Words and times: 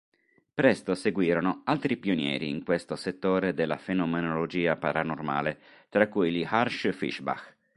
Presto 0.55 0.95
seguirono 0.95 1.61
altri 1.65 1.95
pionieri 1.95 2.49
in 2.49 2.63
questo 2.63 2.95
settore 2.95 3.53
della 3.53 3.77
fenomenologia 3.77 4.75
paranormale 4.75 5.59
tra 5.89 6.07
cui 6.07 6.31
gli 6.31 6.43
Harsch-Fischbach. 6.43 7.55